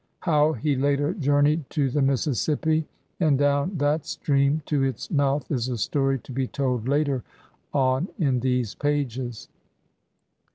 [0.21, 2.87] How he later journeyed to the Mississippi
[3.19, 7.23] and down that stream to its mouth is a story to be told later
[7.71, 9.47] on in these pages.